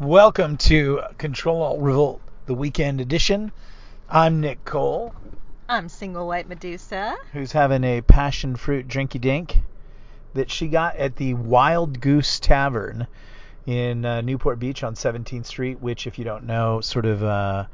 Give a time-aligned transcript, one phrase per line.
[0.00, 3.52] Welcome to Control Alt Revolt, the weekend edition.
[4.08, 5.14] I'm Nick Cole,
[5.68, 7.18] I'm single white Medusa.
[7.34, 9.58] who's having a passion fruit drinky dink
[10.32, 13.08] that she got at the Wild Goose Tavern
[13.66, 17.66] in uh, Newport Beach on 17th Street, which, if you don't know, sort of uh,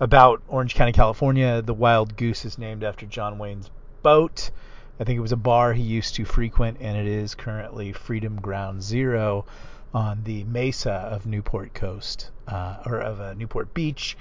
[0.00, 3.70] about Orange County, California, the Wild Goose is named after John Wayne's
[4.02, 4.50] boat.
[4.98, 8.40] I think it was a bar he used to frequent, and it is currently Freedom
[8.40, 9.44] Ground Zero
[9.94, 14.16] on the mesa of Newport Coast uh, or of uh, Newport Beach.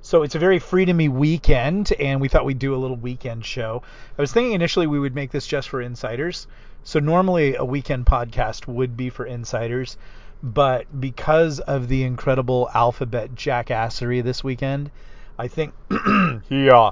[0.00, 3.82] So it's a very freedomy weekend, and we thought we'd do a little weekend show.
[4.16, 6.46] I was thinking initially we would make this just for insiders.
[6.84, 9.96] So normally a weekend podcast would be for insiders,
[10.42, 14.92] but because of the incredible alphabet jackassery this weekend,
[15.36, 15.74] I think
[16.48, 16.90] yeah,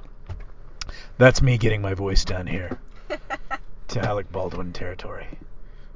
[1.16, 2.80] that's me getting my voice done here
[3.88, 5.28] to Alec Baldwin territory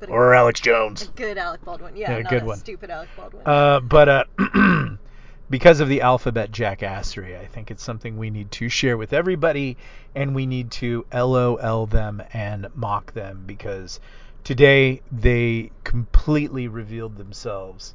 [0.01, 1.03] But a, or Alex Jones.
[1.03, 1.97] a good Alec Baldwin.
[1.97, 2.59] Yeah, Yeah, not good a one.
[2.59, 3.43] stupid Alec Baldwin.
[3.47, 4.25] Uh, but uh,
[5.51, 9.77] because of the alphabet jackassery, I think it's something we need to share with everybody,
[10.15, 13.99] and we need to LOL them and mock them because
[14.45, 17.95] today they completely revealed themselves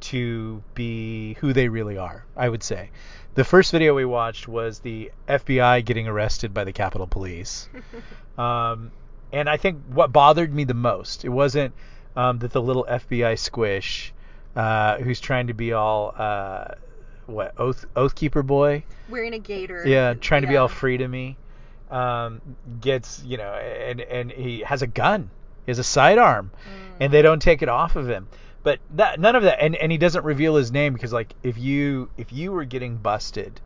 [0.00, 2.24] to be who they really are.
[2.36, 2.90] I would say.
[3.34, 7.68] The first video we watched was the FBI getting arrested by the Capitol Police.
[8.38, 8.90] Um,
[9.32, 11.74] and I think what bothered me the most, it wasn't
[12.16, 14.12] um, that the little FBI squish,
[14.56, 16.74] uh, who's trying to be all, uh,
[17.26, 18.84] what, oath oathkeeper boy?
[19.08, 19.86] Wearing a gaiter.
[19.86, 21.36] Yeah, trying to be all free to me,
[21.90, 22.40] um,
[22.80, 25.30] gets, you know, and, and he has a gun.
[25.66, 26.50] He has a sidearm,
[26.98, 28.28] and they don't take it off of him.
[28.62, 31.56] But that, none of that, and, and he doesn't reveal his name because, like, if
[31.56, 33.60] you if you were getting busted,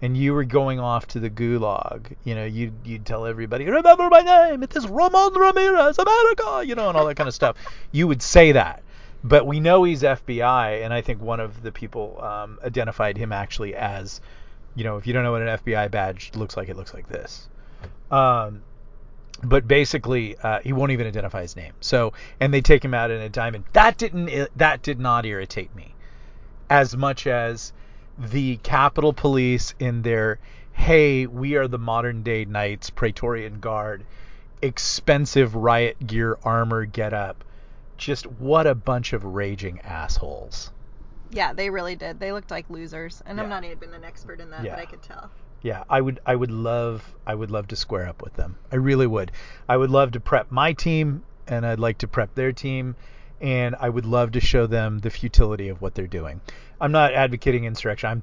[0.00, 4.08] and you were going off to the gulag, you know, you'd you'd tell everybody, remember
[4.08, 7.56] my name, it is Ramon Ramirez, America, you know, and all that kind of stuff.
[7.90, 8.82] You would say that,
[9.24, 13.32] but we know he's FBI, and I think one of the people um, identified him
[13.32, 14.20] actually as,
[14.74, 17.08] you know, if you don't know what an FBI badge looks like, it looks like
[17.08, 17.48] this.
[18.10, 18.62] Um,
[19.42, 21.72] but basically, uh, he won't even identify his name.
[21.80, 23.64] So, and they take him out in a diamond.
[23.72, 25.94] That didn't that did not irritate me
[26.70, 27.72] as much as
[28.18, 30.38] the Capitol Police in their
[30.72, 34.04] hey, we are the modern day knights, Praetorian Guard,
[34.62, 37.44] expensive riot gear armor get up.
[37.96, 40.70] Just what a bunch of raging assholes.
[41.30, 42.20] Yeah, they really did.
[42.20, 44.76] They looked like losers, and I'm not even an expert in that, Yeah.
[44.76, 45.30] but I could tell.
[45.62, 48.56] Yeah, I would I would love I would love to square up with them.
[48.70, 49.32] I really would.
[49.68, 52.94] I would love to prep my team and I'd like to prep their team
[53.40, 56.40] and I would love to show them the futility of what they're doing.
[56.80, 58.08] I'm not advocating insurrection.
[58.08, 58.22] I'm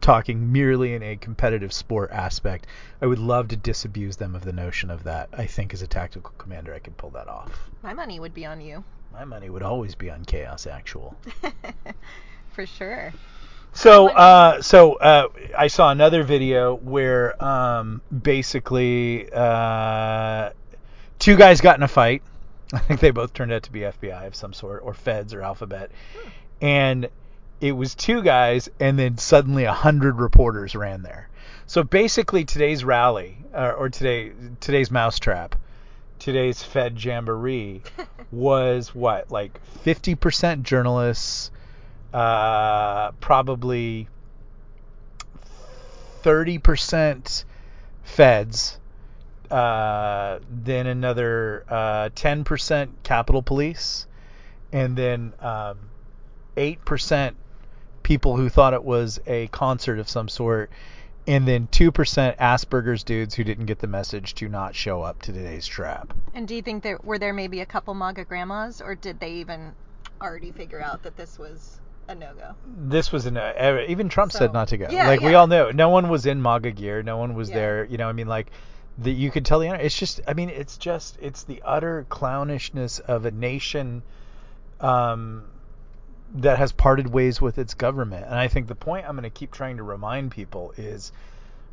[0.00, 2.66] talking merely in a competitive sport aspect.
[3.00, 5.28] I would love to disabuse them of the notion of that.
[5.32, 7.70] I think as a tactical commander I could pull that off.
[7.82, 8.84] My money would be on you.
[9.12, 11.16] My money would always be on chaos actual.
[12.52, 13.12] For sure.
[13.74, 20.50] So, uh, so uh, I saw another video where um, basically uh,
[21.18, 22.22] two guys got in a fight.
[22.76, 25.42] I think they both turned out to be FBI of some sort, or Feds, or
[25.42, 25.90] Alphabet,
[26.60, 27.08] and
[27.60, 31.28] it was two guys, and then suddenly a hundred reporters ran there.
[31.66, 35.54] So basically, today's rally, uh, or today today's mousetrap,
[36.18, 37.82] today's Fed jamboree,
[38.32, 41.50] was what like 50% journalists
[42.12, 44.08] uh, probably
[46.22, 47.44] 30%
[48.02, 48.78] feds,
[49.52, 54.06] uh, then another uh, 10% Capitol Police,
[54.72, 55.78] and then um,
[56.56, 57.34] 8%
[58.02, 60.70] people who thought it was a concert of some sort,
[61.26, 65.32] and then 2% Asperger's dudes who didn't get the message to not show up to
[65.32, 66.12] today's trap.
[66.34, 69.32] And do you think that were there maybe a couple MAGA grandmas, or did they
[69.34, 69.72] even
[70.20, 72.54] already figure out that this was a no go?
[72.66, 74.88] this was an uh, even Trump So- said not to go.
[74.90, 77.54] Yeah, like we all know, no one was in MAGA gear, no one was Yeah.
[77.56, 77.84] there.
[77.84, 78.50] You know, I mean, like
[78.98, 83.00] the you could tell the it's just, I mean, it's just it's the utter clownishness
[83.00, 84.02] of a nation
[84.80, 85.44] um,
[86.34, 88.26] that has parted ways with its government.
[88.26, 91.12] And I think the point I'm going to keep trying to remind people is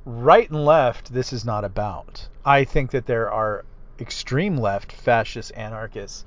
[0.05, 1.13] right and left.
[1.13, 2.27] This is not about.
[2.45, 3.65] I think that there are
[3.99, 6.25] extreme left fascist anarchists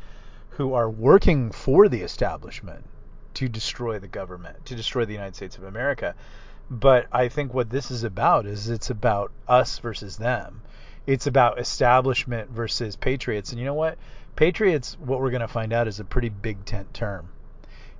[0.50, 2.84] who are working for the establishment
[3.34, 6.14] to destroy the government, to destroy the United States of America.
[6.70, 10.60] But I think what this is about is it's about us versus them.
[11.06, 13.50] It's about establishment versus patriots.
[13.50, 13.99] And you know what?
[14.37, 17.28] Patriots, what we're going to find out is a pretty big tent term.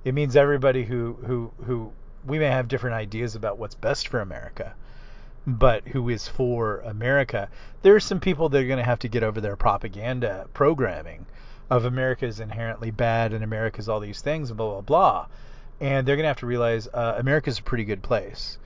[0.03, 1.91] It means everybody who who who
[2.25, 4.73] we may have different ideas about what's best for America,
[5.45, 7.49] but who is for America.
[7.81, 11.25] There are some people that are going to have to get over their propaganda programming
[11.69, 15.27] of America is inherently bad and America is all these things and blah blah blah.
[15.79, 18.57] and they're going to have to realize uh, America's a pretty good place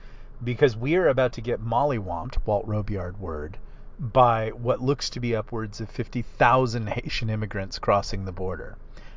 [0.42, 3.58] because we are about to get mollywomped, Walt Robillard word,
[3.98, 8.76] by what looks to be upwards of 50,000 Haitian immigrants crossing the border.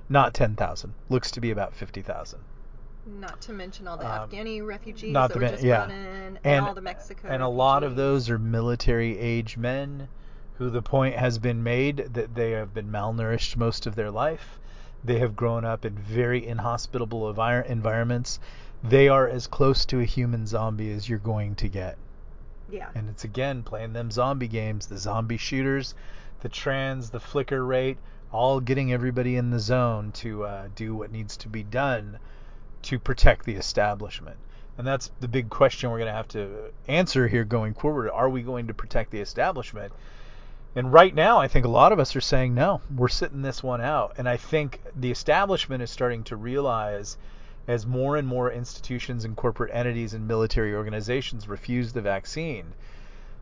[0.09, 0.93] Not 10,000.
[1.09, 2.39] Looks to be about 50,000.
[3.05, 5.85] Not to mention all the Um, Afghani refugees that the were just yeah.
[5.85, 7.27] brought in, and, And- all the Mexico.
[7.27, 10.07] And a lot of those are military age men
[10.57, 14.59] who the point has been made that they have been malnourished most of their life.
[15.03, 18.39] They have grown up in very inhospitable envir- environments.
[18.83, 21.97] They are as close to a human zombie as you're going to get.
[22.71, 22.89] Yeah.
[22.95, 25.93] And it's again playing them zombie games, the zombie shooters,
[26.41, 27.97] the trans, the flicker rate,
[28.31, 32.17] all getting everybody in the zone to uh, do what needs to be done
[32.83, 34.37] to protect the establishment.
[34.77, 38.09] And that's the big question we're going to have to answer here going forward.
[38.09, 39.91] Are we going to protect the establishment?
[40.75, 43.61] And right now, I think a lot of us are saying no, we're sitting this
[43.61, 44.13] one out.
[44.17, 47.17] And I think the establishment is starting to realize
[47.71, 52.73] as more and more institutions and corporate entities and military organizations refuse the vaccine,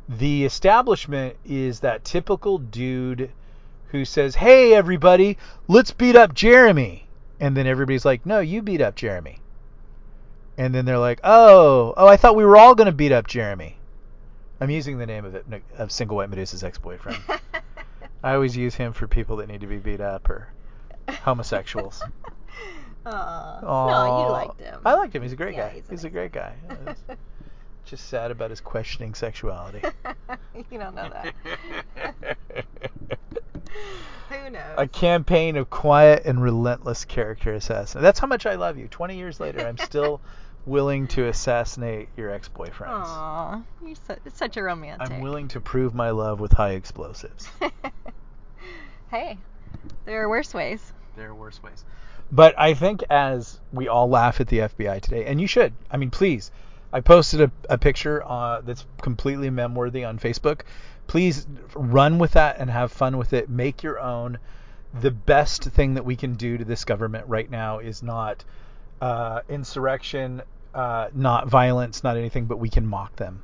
[0.08, 3.32] the establishment is that typical dude
[3.88, 5.36] who says, "Hey everybody,
[5.68, 7.08] let's beat up Jeremy."
[7.40, 9.40] And then everybody's like, "No, you beat up Jeremy."
[10.60, 13.26] And then they're like, "Oh, oh, I thought we were all going to beat up
[13.26, 13.80] Jeremy."
[14.62, 17.20] I'm using the name of it of Single White Medusa's ex-boyfriend.
[18.24, 20.50] I always use him for people that need to be beat up or
[21.24, 22.04] homosexuals.
[23.12, 23.60] Aw.
[23.66, 23.88] Aw.
[23.88, 24.80] No, you liked him.
[24.86, 25.22] I liked him.
[25.24, 25.76] He's a great Yeah, guy.
[25.76, 26.54] he's He's, a a nice great guy.
[27.82, 29.82] It's just sad about his questioning sexuality.
[30.70, 32.36] you don't know that.
[34.30, 34.62] Who knows?
[34.78, 38.04] a campaign of quiet and relentless character assassination.
[38.04, 38.88] That's how much I love you.
[38.88, 40.22] 20 years later, I'm still
[40.68, 42.90] willing to assassinate your ex-boyfriends.
[43.06, 45.10] Aw, you're su- such a romantic.
[45.10, 47.50] I'm willing to prove my love with high explosives.
[49.10, 49.38] hey,
[50.06, 50.94] there are worse ways.
[51.16, 51.84] There are worse ways.
[52.32, 55.98] But I think as we all laugh at the FBI today, and you should, I
[55.98, 56.52] mean, please,
[56.94, 60.62] I posted a, a picture uh, that's completely mem-worthy on Facebook.
[61.08, 63.50] Please run with that and have fun with it.
[63.50, 64.38] Make your own.
[65.02, 68.44] The best thing that we can do to this government right now is not
[69.02, 70.42] uh, insurrection,
[70.74, 73.42] uh, not violence, not anything, but we can mock them.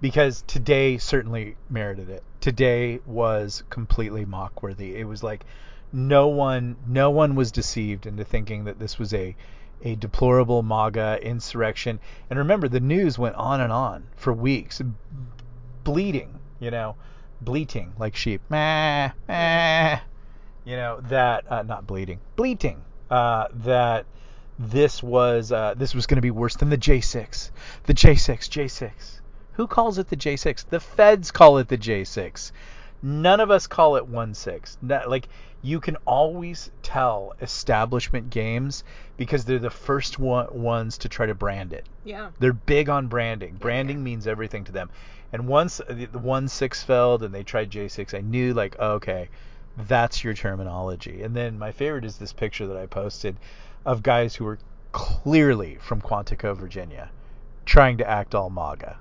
[0.00, 2.22] Because today certainly merited it.
[2.40, 4.96] Today was completely mock worthy.
[4.96, 5.44] It was like
[5.92, 9.34] no one no one was deceived into thinking that this was a
[9.82, 12.00] a deplorable MAGA insurrection.
[12.28, 14.82] And remember, the news went on and on for weeks,
[15.84, 16.96] bleeding, you know,
[17.40, 20.00] bleating like sheep, meh, meh,
[20.64, 24.06] you know that uh, not bleeding, bleating, uh, that
[24.58, 27.50] this was uh, this was going to be worse than the J6,
[27.84, 28.90] the J6, J6.
[29.52, 30.68] Who calls it the J6?
[30.68, 32.52] The feds call it the J6.
[33.02, 34.76] None of us call it 1-6.
[34.82, 35.28] Not, like
[35.62, 38.84] you can always tell establishment games
[39.16, 41.86] because they're the first one, ones to try to brand it.
[42.04, 42.30] Yeah.
[42.38, 43.54] They're big on branding.
[43.54, 44.04] Branding yeah.
[44.04, 44.90] means everything to them.
[45.32, 48.92] And once the, the one six failed and they tried J6, I knew like oh,
[48.92, 49.28] okay,
[49.76, 51.22] that's your terminology.
[51.22, 53.36] And then my favorite is this picture that I posted
[53.84, 54.58] of guys who were
[54.92, 57.10] clearly from Quantico, Virginia,
[57.64, 58.98] trying to act all MAGA.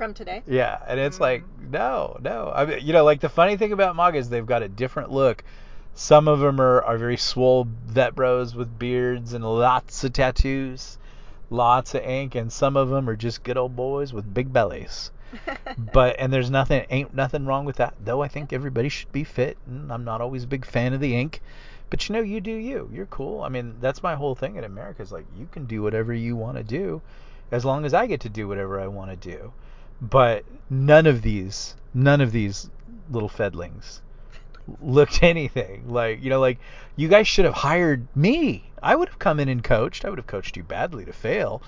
[0.00, 0.42] From today?
[0.46, 1.20] Yeah, and it's Mm.
[1.20, 2.50] like no, no.
[2.54, 5.10] I mean, you know, like the funny thing about MAGA is they've got a different
[5.10, 5.44] look.
[5.92, 10.96] Some of them are, are very swole vet bros with beards and lots of tattoos,
[11.50, 15.10] lots of ink, and some of them are just good old boys with big bellies.
[15.92, 17.92] But and there's nothing ain't nothing wrong with that.
[18.02, 21.00] Though I think everybody should be fit, and I'm not always a big fan of
[21.00, 21.42] the ink.
[21.90, 22.88] But you know, you do you.
[22.90, 23.42] You're cool.
[23.42, 26.36] I mean, that's my whole thing in America is like you can do whatever you
[26.36, 27.02] want to do,
[27.50, 29.52] as long as I get to do whatever I want to do.
[30.00, 32.70] But none of these, none of these
[33.10, 34.00] little fedlings
[34.80, 36.58] looked anything like you know like
[36.96, 38.70] you guys should have hired me.
[38.82, 40.04] I would have come in and coached.
[40.04, 41.62] I would have coached you badly to fail.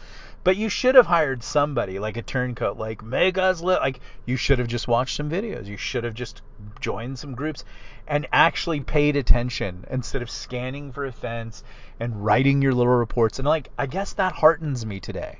[0.44, 4.68] But you should have hired somebody like a turncoat like li- like you should have
[4.68, 5.66] just watched some videos.
[5.66, 6.42] You should have just
[6.80, 7.64] joined some groups
[8.06, 11.62] and actually paid attention instead of scanning for offense
[12.00, 13.38] and writing your little reports.
[13.38, 15.38] And like i guess that heartens me today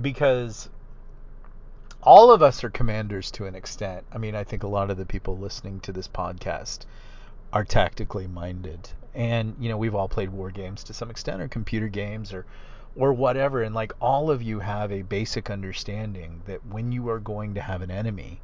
[0.00, 0.68] because
[2.06, 4.04] all of us are commanders to an extent.
[4.12, 6.80] I mean, I think a lot of the people listening to this podcast
[7.50, 8.90] are tactically minded.
[9.14, 12.44] And, you know, we've all played war games to some extent or computer games or
[12.96, 17.18] or whatever and like all of you have a basic understanding that when you are
[17.18, 18.40] going to have an enemy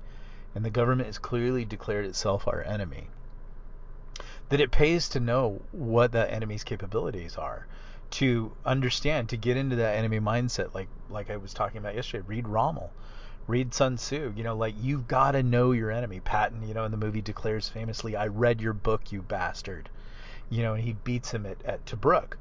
[0.57, 3.07] and the government has clearly declared itself our enemy
[4.49, 7.65] that it pays to know what that enemy's capabilities are
[8.11, 12.25] to understand to get into that enemy mindset like like I was talking about yesterday
[12.27, 12.91] read Rommel
[13.47, 14.33] read Sun Tzu.
[14.37, 16.21] You know, like you've got to know your enemy.
[16.21, 19.89] Patton, you know, in the movie declares famously, "I read your book, you bastard."
[20.49, 22.35] You know, and he beats him at, at Tobruk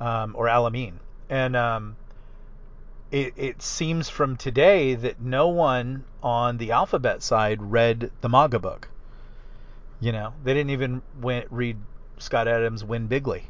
[0.00, 0.94] um, or Alamein.
[1.28, 1.96] and um,
[3.10, 8.58] it it seems from today that no one on the alphabet side read the MAGA
[8.58, 8.88] book.
[10.00, 11.76] You know, they didn't even win, read
[12.18, 13.44] Scott Adams' Win Bigly.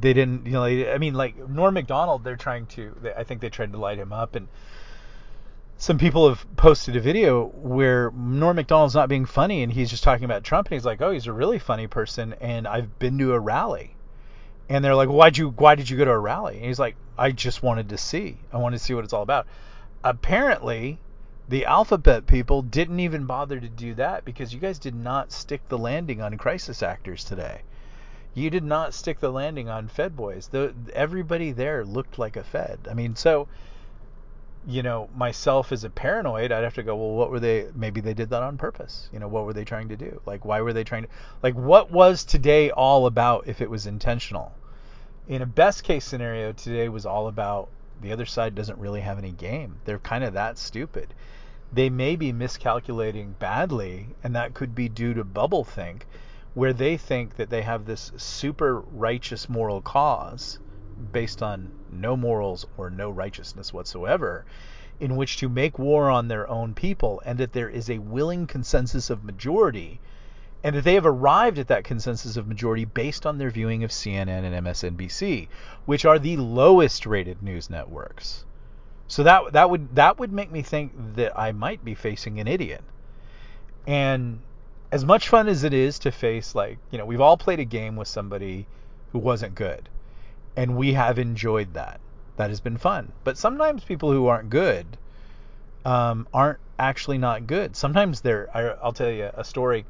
[0.00, 0.64] They didn't, you know.
[0.64, 2.94] I mean, like Norm Macdonald, they're trying to.
[3.00, 4.48] They, I think they tried to light him up, and
[5.80, 10.02] some people have posted a video where Norm Macdonald's not being funny, and he's just
[10.02, 13.16] talking about Trump, and he's like, "Oh, he's a really funny person," and I've been
[13.18, 13.94] to a rally,
[14.68, 15.50] and they're like, "Why'd you?
[15.50, 18.38] Why did you go to a rally?" And he's like, "I just wanted to see.
[18.52, 19.46] I wanted to see what it's all about."
[20.02, 20.98] Apparently,
[21.48, 25.68] the alphabet people didn't even bother to do that because you guys did not stick
[25.68, 27.62] the landing on crisis actors today.
[28.34, 30.48] You did not stick the landing on Fed boys.
[30.48, 32.80] The, everybody there looked like a Fed.
[32.90, 33.46] I mean, so
[34.68, 37.68] you know, myself as a paranoid, I'd have to go, well, what were they?
[37.74, 39.08] Maybe they did that on purpose.
[39.14, 40.20] You know, what were they trying to do?
[40.26, 41.08] Like, why were they trying to?
[41.42, 44.52] Like, what was today all about if it was intentional?
[45.26, 47.70] In a best case scenario, today was all about
[48.02, 49.76] the other side doesn't really have any game.
[49.86, 51.14] They're kind of that stupid.
[51.72, 56.06] They may be miscalculating badly, and that could be due to bubble think,
[56.52, 60.58] where they think that they have this super righteous moral cause
[61.12, 64.44] based on no morals or no righteousness whatsoever,
[65.00, 68.46] in which to make war on their own people, and that there is a willing
[68.46, 70.00] consensus of majority,
[70.64, 73.90] and that they have arrived at that consensus of majority based on their viewing of
[73.90, 75.48] CNN and MSNBC,
[75.86, 78.44] which are the lowest rated news networks.
[79.06, 82.48] So that that would that would make me think that I might be facing an
[82.48, 82.82] idiot.
[83.86, 84.40] And
[84.90, 87.64] as much fun as it is to face like, you know, we've all played a
[87.64, 88.66] game with somebody
[89.12, 89.88] who wasn't good
[90.58, 92.00] and we have enjoyed that.
[92.36, 93.12] That has been fun.
[93.22, 94.98] But sometimes people who aren't good
[95.84, 97.76] um, aren't actually not good.
[97.76, 98.48] Sometimes they're.
[98.52, 99.86] I, will tell you a story.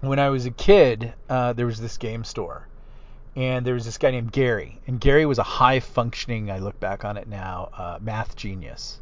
[0.00, 2.66] When I was a kid, uh, there was this game store,
[3.36, 6.50] and there was this guy named Gary, and Gary was a high functioning.
[6.50, 9.00] I look back on it now, uh, math genius.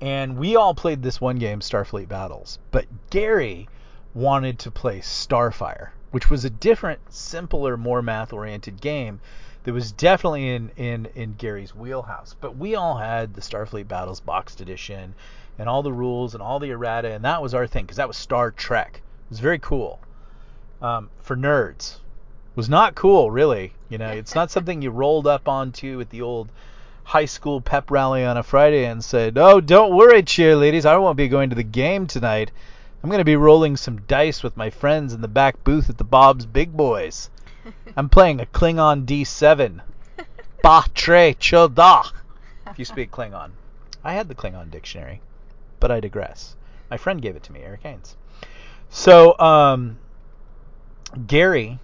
[0.00, 3.68] And we all played this one game, Starfleet Battles, but Gary
[4.14, 9.20] wanted to play Starfire which was a different, simpler, more math-oriented game
[9.64, 12.36] that was definitely in, in, in Gary's wheelhouse.
[12.40, 15.14] But we all had the Starfleet Battles boxed edition
[15.58, 18.08] and all the rules and all the errata, and that was our thing because that
[18.08, 19.02] was Star Trek.
[19.26, 20.00] It was very cool
[20.80, 21.96] um, for nerds.
[21.96, 23.72] It was not cool, really.
[23.88, 26.50] You know, it's not something you rolled up onto at the old
[27.04, 31.16] high school pep rally on a Friday and said, "Oh, don't worry, cheerleaders, I won't
[31.16, 32.50] be going to the game tonight."
[33.02, 35.98] I'm going to be rolling some dice with my friends in the back booth at
[35.98, 37.30] the Bob's Big Boys.
[37.96, 39.80] I'm playing a Klingon D7.
[40.62, 42.12] Ba tre choda.
[42.68, 43.50] If you speak Klingon.
[44.04, 45.20] I had the Klingon dictionary,
[45.80, 46.54] but I digress.
[46.90, 48.16] My friend gave it to me, Eric Haynes.
[48.88, 49.98] So, um,
[51.26, 51.80] Gary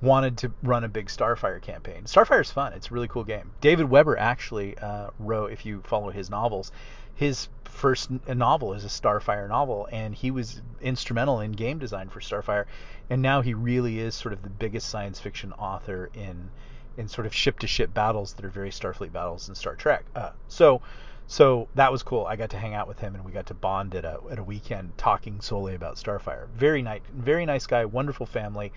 [0.00, 2.04] wanted to run a big Starfire campaign.
[2.04, 2.72] Starfire is fun.
[2.72, 3.52] It's a really cool game.
[3.60, 6.72] David Weber actually uh, wrote, if you follow his novels,
[7.14, 12.20] his first novel is a Starfire novel, and he was instrumental in game design for
[12.20, 12.66] Starfire.
[13.10, 16.50] And now he really is sort of the biggest science fiction author in
[16.96, 20.04] in sort of ship to ship battles that are very Starfleet battles in Star Trek.
[20.14, 20.82] Uh, so
[21.26, 22.26] so that was cool.
[22.26, 24.38] I got to hang out with him, and we got to bond at a at
[24.38, 26.48] a weekend talking solely about Starfire.
[26.56, 28.72] Very nice, very nice guy, wonderful family,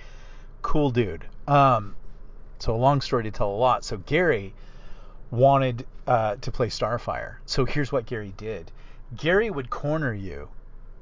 [0.62, 1.26] cool dude.
[1.48, 1.96] Um,
[2.60, 3.84] so a long story to tell a lot.
[3.84, 4.54] So Gary
[5.36, 7.36] wanted uh, to play Starfire.
[7.46, 8.72] So here's what Gary did.
[9.16, 10.50] Gary would corner you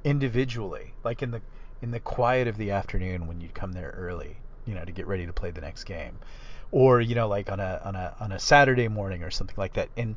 [0.04, 1.42] individually, like in the
[1.82, 5.08] in the quiet of the afternoon when you'd come there early, you know, to get
[5.08, 6.18] ready to play the next game,
[6.72, 9.74] or you know, like on a on a on a Saturday morning or something like
[9.74, 9.90] that.
[9.98, 10.16] And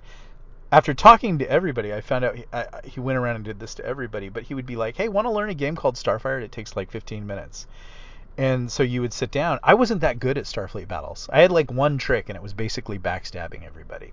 [0.73, 3.75] after talking to everybody, I found out he, I, he went around and did this
[3.77, 4.29] to everybody.
[4.29, 6.43] But he would be like, "Hey, want to learn a game called Starfire?
[6.43, 7.67] It takes like 15 minutes."
[8.39, 9.59] And so you would sit down.
[9.63, 11.29] I wasn't that good at Starfleet battles.
[11.33, 14.13] I had like one trick, and it was basically backstabbing everybody.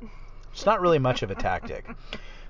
[0.52, 1.86] It's not really much of a tactic.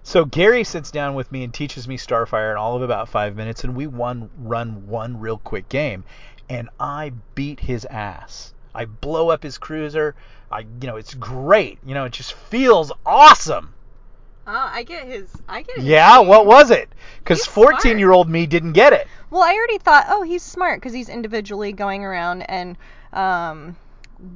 [0.05, 3.37] So Gary sits down with me and teaches me Starfire in all of about five
[3.37, 6.03] minutes, and we one run one real quick game,
[6.49, 8.53] and I beat his ass.
[8.75, 10.13] I blow up his cruiser.
[10.51, 11.79] I, you know, it's great.
[11.85, 13.73] You know, it just feels awesome.
[14.45, 15.29] Oh, I get his.
[15.47, 15.77] I get.
[15.77, 16.89] His yeah, what was it?
[17.19, 19.07] Because 14 year old me didn't get it.
[19.29, 22.77] Well, I already thought, oh, he's smart because he's individually going around and
[23.13, 23.77] um,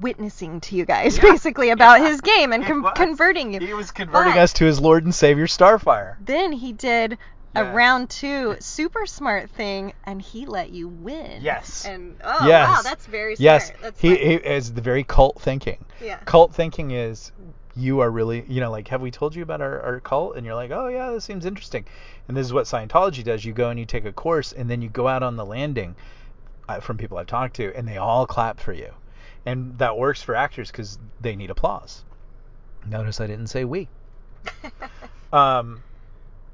[0.02, 1.24] witnessing to you guys yeah.
[1.24, 2.10] basically about yeah.
[2.10, 3.60] his game and com- converting you.
[3.60, 6.16] He was converting but us to his Lord and Savior Starfire.
[6.24, 7.18] Then he did
[7.56, 11.42] a round two super smart thing and he let you win.
[11.42, 11.86] Yes.
[11.86, 12.70] And oh yes.
[12.70, 13.44] wow, that's very smart.
[13.44, 13.72] Yes.
[13.82, 15.84] That's he, he is the very cult thinking.
[16.02, 16.18] Yeah.
[16.26, 17.32] Cult thinking is
[17.78, 20.46] you are really you know like have we told you about our, our cult and
[20.46, 21.86] you're like oh yeah this seems interesting
[22.28, 24.82] and this is what scientology does you go and you take a course and then
[24.82, 25.96] you go out on the landing
[26.68, 28.92] uh, from people i've talked to and they all clap for you
[29.48, 32.04] and that works for actors because they need applause.
[32.86, 33.88] Notice I didn't say we.
[35.34, 35.84] Um,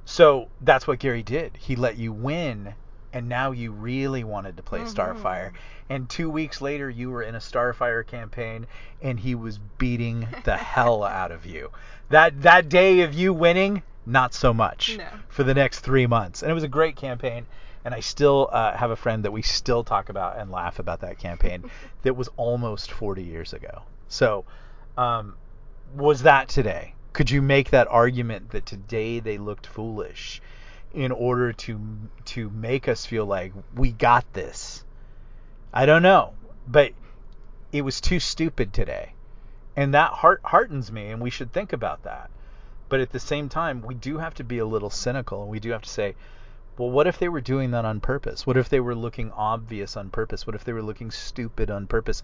[0.04, 1.56] so that's what Gary did.
[1.58, 2.74] He let you win,
[3.14, 4.94] and now you really wanted to play Mhm.
[4.94, 5.52] Starfire.
[5.90, 8.66] And two weeks later, you were in a Starfire campaign,
[9.02, 11.72] and he was beating the hell out of you.
[12.10, 15.06] That that day of you winning, not so much No.
[15.30, 16.42] for the next three months.
[16.42, 17.46] And it was a great campaign.
[17.86, 21.02] And I still uh, have a friend that we still talk about and laugh about
[21.02, 21.70] that campaign
[22.04, 23.84] that was almost 40 years ago.
[24.08, 24.46] So,
[24.98, 25.36] um,
[25.96, 26.96] was that today?
[27.12, 30.42] Could you make that argument that today they looked foolish
[30.94, 31.80] in order to
[32.26, 34.84] to make us feel like we got this?
[35.74, 36.34] I don't know,
[36.68, 36.94] but
[37.72, 39.14] it was too stupid today,
[39.76, 42.30] and that heart heartens me, and we should think about that.
[42.90, 45.60] But at the same time, we do have to be a little cynical, and we
[45.60, 46.16] do have to say,
[46.78, 48.46] well, what if they were doing that on purpose?
[48.46, 50.46] What if they were looking obvious on purpose?
[50.46, 52.22] What if they were looking stupid on purpose?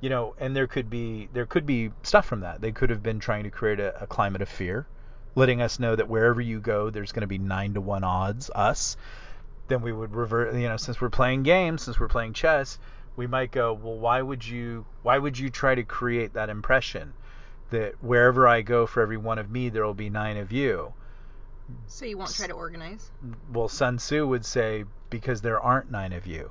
[0.00, 2.60] You know, and there could be there could be stuff from that.
[2.60, 4.86] They could have been trying to create a, a climate of fear,
[5.34, 8.50] letting us know that wherever you go, there's going to be nine to one odds
[8.54, 8.96] us.
[9.68, 10.54] Then we would revert.
[10.54, 12.78] You know, since we're playing games, since we're playing chess,
[13.16, 17.12] we might go, well, why would you why would you try to create that impression
[17.70, 20.94] that wherever I go, for every one of me, there will be nine of you?
[21.86, 23.10] So you won't try to organize?
[23.52, 26.50] well, Sun Tzu would say, because there aren't nine of you,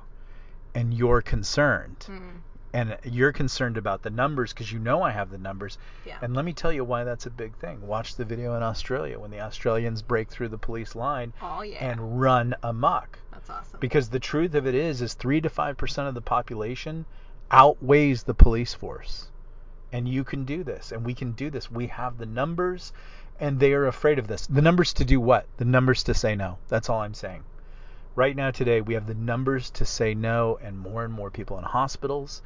[0.74, 2.40] and you're concerned, Mm.
[2.78, 5.78] And you're concerned about the numbers because you know I have the numbers.
[6.06, 6.18] Yeah.
[6.22, 7.84] And let me tell you why that's a big thing.
[7.86, 11.84] Watch the video in Australia when the Australians break through the police line Oh yeah.
[11.84, 13.18] and run amok.
[13.32, 13.80] That's awesome.
[13.80, 17.04] Because the truth of it is, is three to five percent of the population
[17.50, 19.28] outweighs the police force,
[19.92, 21.70] and you can do this, and we can do this.
[21.70, 22.92] We have the numbers,
[23.40, 24.46] and they are afraid of this.
[24.46, 25.46] The numbers to do what?
[25.56, 26.58] The numbers to say no.
[26.68, 27.42] That's all I'm saying.
[28.14, 31.56] Right now, today, we have the numbers to say no, and more and more people
[31.58, 32.42] in hospitals,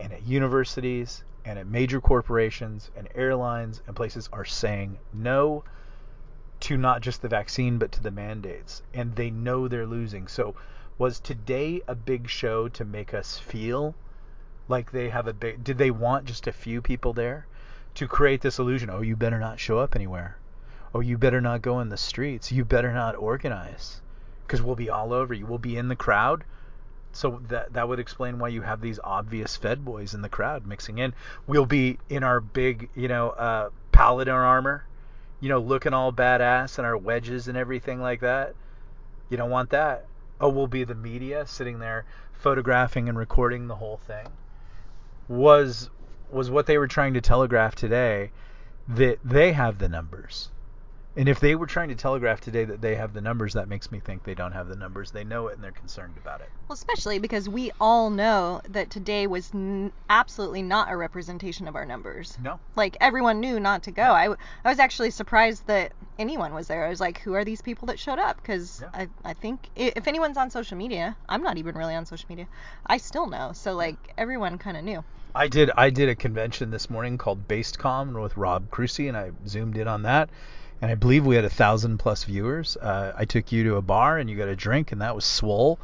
[0.00, 5.62] and at universities, and at major corporations, and airlines, and places are saying no
[6.60, 8.82] to not just the vaccine but to the mandates.
[8.92, 10.28] And they know they're losing.
[10.28, 10.54] So
[10.98, 13.94] was today a big show to make us feel
[14.68, 17.46] like they have a big did they want just a few people there
[17.94, 20.36] to create this illusion oh you better not show up anywhere.
[20.94, 22.52] Oh you better not go in the streets.
[22.52, 24.00] You better not organize.
[24.46, 25.46] Because we'll be all over you.
[25.46, 26.44] We'll be in the crowd
[27.12, 30.66] so that that would explain why you have these obvious Fed boys in the crowd
[30.66, 31.12] mixing in.
[31.46, 34.84] We'll be in our big, you know, uh, paladin armor,
[35.40, 38.54] you know, looking all badass and our wedges and everything like that.
[39.28, 40.06] You don't want that.
[40.40, 44.26] Oh, we'll be the media sitting there photographing and recording the whole thing.
[45.28, 45.90] Was
[46.30, 48.30] was what they were trying to telegraph today
[48.88, 50.50] that they have the numbers.
[51.20, 53.92] And if they were trying to telegraph today that they have the numbers, that makes
[53.92, 55.10] me think they don't have the numbers.
[55.10, 56.48] They know it and they're concerned about it.
[56.66, 61.76] Well, especially because we all know that today was n- absolutely not a representation of
[61.76, 62.38] our numbers.
[62.42, 62.58] No.
[62.74, 64.02] Like everyone knew not to go.
[64.02, 66.86] I, w- I was actually surprised that anyone was there.
[66.86, 68.38] I was like, who are these people that showed up?
[68.38, 68.88] Because Yeah.
[68.94, 72.46] I, I think if anyone's on social media, I'm not even really on social media.
[72.86, 73.52] I still know.
[73.52, 75.04] So like everyone kind of knew.
[75.34, 79.32] I did I did a convention this morning called BasedCom with Rob Crucy, and I
[79.46, 80.30] zoomed in on that,
[80.80, 82.76] and I believe we had a thousand plus viewers.
[82.76, 85.24] Uh, I took you to a bar and you got a drink, and that was
[85.24, 85.78] swole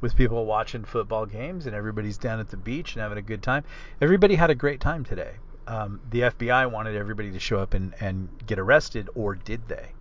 [0.00, 3.42] with people watching football games, and everybody's down at the beach and having a good
[3.42, 3.64] time.
[4.00, 5.34] Everybody had a great time today.
[5.66, 9.92] Um, the FBI wanted everybody to show up and, and get arrested, or did they?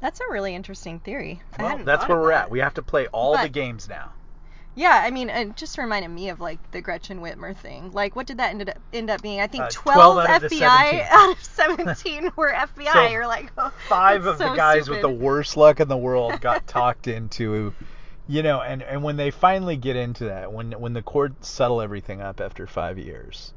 [0.00, 1.42] That's a really interesting theory.
[1.58, 2.44] I Well, that's where we're that.
[2.44, 2.50] at.
[2.50, 4.12] We have to play all the games now.
[4.76, 7.90] Yeah, I mean, it just reminded me of like the Gretchen Whitmer thing.
[7.92, 9.40] Like, what did that end up end up being?
[9.40, 12.92] I think Uh, 12, 12 out FBI out of 17 were FBI.
[12.92, 15.96] So, You're like, oh, five of the so guys with the worst luck in the
[15.96, 17.74] world got talked into
[18.28, 21.80] you know and and when they finally get into that when when the courts settle
[21.80, 23.52] everything up after 5 years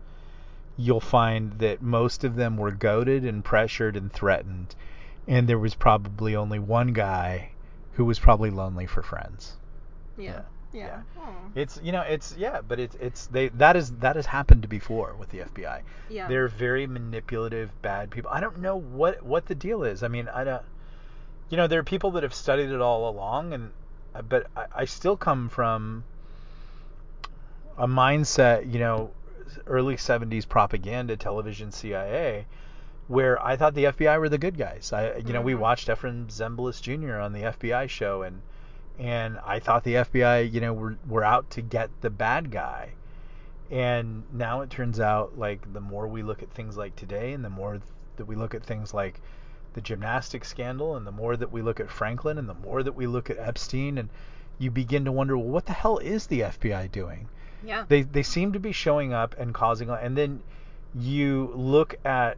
[0.77, 4.73] you'll find that most of them were goaded and pressured and threatened
[5.27, 7.51] and there was probably only one guy
[7.93, 9.57] who was probably lonely for friends
[10.17, 10.31] Yeah.
[10.31, 10.41] yeah.
[10.73, 11.01] Yeah.
[11.17, 11.47] Hmm.
[11.55, 15.13] it's you know it's yeah but it's it's they that is that has happened before
[15.19, 16.27] with the FBI Yeah.
[16.27, 20.27] they're very manipulative bad people i don't know what what the deal is i mean
[20.29, 20.63] i don't
[21.49, 23.71] you know there are people that have studied it all along and
[24.15, 26.03] uh, but i, I still come from
[27.77, 29.11] a mindset you know
[29.67, 32.45] early 70s propaganda television cia
[33.07, 35.59] where i thought the fbi were the good guys i you know we Mhm.
[35.59, 38.41] watched Efrem Zimbalist jr on the fbi show and
[38.99, 42.89] and i thought the fbi you know were, were out to get the bad guy
[43.71, 47.43] and now it turns out like the more we look at things like today and
[47.43, 47.81] the more
[48.17, 49.19] that we look at things like
[49.73, 52.93] the gymnastics scandal and the more that we look at Franklin and the more that
[52.93, 54.09] we look at Epstein and
[54.59, 57.27] you begin to wonder well what the hell is the FBI doing
[57.63, 57.85] Yeah.
[57.87, 60.43] They they seem to be showing up and causing and then
[60.93, 62.37] you look at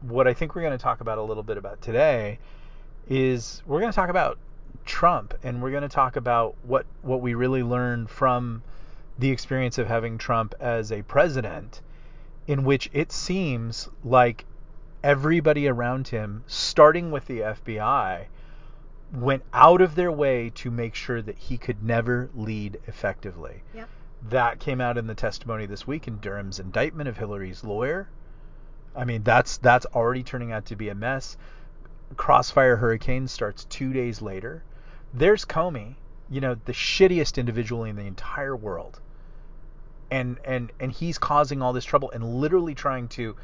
[0.00, 2.38] what I think we're going to talk about a little bit about today
[3.08, 4.38] is we're going to talk about
[4.84, 8.62] Trump and we're going to talk about what what we really learned from
[9.18, 11.80] the experience of having Trump as a president
[12.46, 14.44] in which it seems like
[15.02, 18.26] everybody around him starting with the FBI
[19.12, 23.62] went out of their way to make sure that he could never lead effectively.
[23.74, 23.88] Yep.
[24.28, 28.08] That came out in the testimony this week in Durham's indictment of Hillary's lawyer.
[28.94, 31.36] I mean, that's that's already turning out to be a mess.
[32.16, 34.62] Crossfire Hurricane starts two days later.
[35.14, 35.96] There's Comey,
[36.28, 39.00] you know, the shittiest individual in the entire world.
[40.10, 43.36] And and and he's causing all this trouble and literally trying to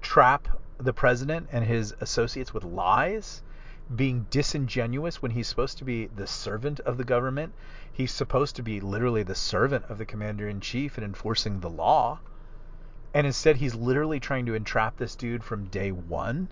[0.00, 3.42] trap the president and his associates with lies
[3.94, 7.52] being disingenuous when he's supposed to be the servant of the government.
[7.92, 11.70] He's supposed to be literally the servant of the commander in chief and enforcing the
[11.70, 12.20] law.
[13.12, 16.48] And instead, he's literally trying to entrap this dude from day one,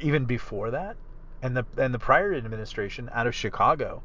[0.00, 0.96] even before that.
[1.42, 4.02] And the and the prior administration out of Chicago,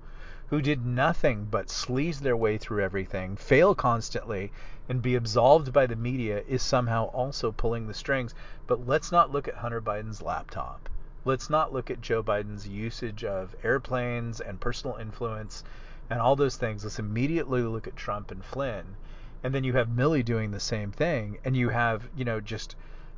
[0.48, 4.52] who did nothing but sleaze their way through everything, fail constantly,
[4.88, 8.36] and be absolved by the media, is somehow also pulling the strings.
[8.67, 10.89] But let's not look at Hunter Biden's laptop
[11.26, 15.63] let's not look at Joe Biden's usage of airplanes and personal influence
[16.10, 16.84] and all those things.
[16.84, 18.98] Let's immediately look at Trump and Flynn.
[19.41, 21.38] And then you have Milley doing the same thing.
[21.46, 22.76] And you have, you know, just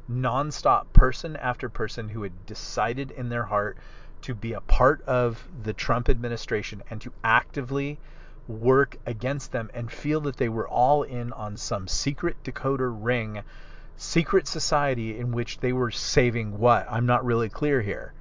[0.10, 3.78] nonstop person after person who had decided in their heart
[4.22, 7.98] to be a part of the Trump administration and to actively
[8.48, 13.44] work against them and feel that they were all in on some secret decoder ring
[13.98, 16.86] secret society in which they were saving what?
[16.90, 18.14] I'm not really clear here.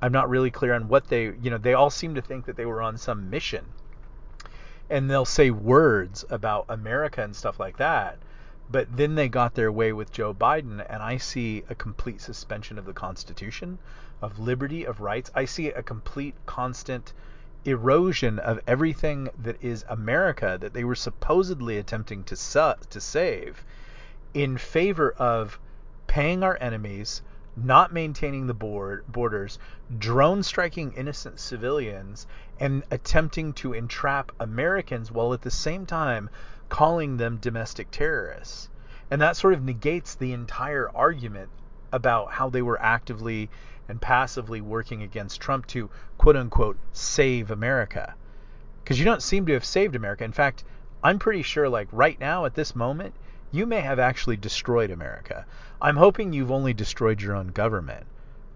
[0.00, 2.56] I'm not really clear on what they, you know, they all seem to think that
[2.56, 3.64] they were on some mission.
[4.90, 8.18] And they'll say words about America and stuff like that.
[8.72, 12.78] But then they got their way with Joe Biden, and I see a complete suspension
[12.78, 13.78] of the Constitution,
[14.22, 15.30] of liberty, of rights.
[15.34, 17.12] I see a complete, constant
[17.66, 23.62] erosion of everything that is America that they were supposedly attempting to su- to save
[24.32, 25.60] in favor of
[26.06, 27.20] paying our enemies,
[27.54, 29.58] not maintaining the board, borders,
[29.98, 32.26] drone striking innocent civilians,
[32.58, 36.30] and attempting to entrap Americans while at the same time
[36.72, 38.70] calling them domestic terrorists.
[39.10, 41.50] And that sort of negates the entire argument
[41.92, 43.50] about how they were actively
[43.90, 48.14] and passively working against Trump to quote unquote save America.
[48.82, 50.24] Because you don't seem to have saved America.
[50.24, 50.64] In fact,
[51.04, 53.14] I'm pretty sure, like right now at this moment,
[53.50, 55.44] you may have actually destroyed America.
[55.78, 58.06] I'm hoping you've only destroyed your own government.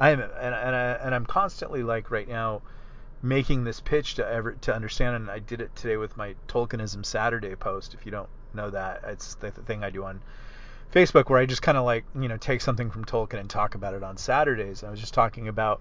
[0.00, 2.62] I'm and and, I, and I'm constantly like right now
[3.22, 7.04] making this pitch to ever to understand and I did it today with my Tolkienism
[7.04, 10.20] Saturday post if you don't know that it's the, the thing I do on
[10.94, 13.74] Facebook where I just kind of like you know take something from Tolkien and talk
[13.74, 15.80] about it on Saturdays I was just talking about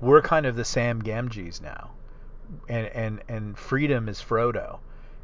[0.00, 1.90] we're kind of the Sam Gamgees now
[2.68, 4.78] and and and freedom is Frodo